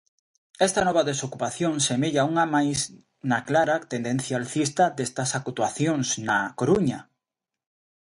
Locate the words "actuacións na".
5.39-6.37